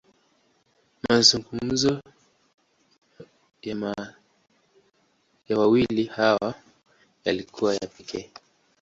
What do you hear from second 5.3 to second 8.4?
ya wawili hawa, yalikuwa ya kipekee.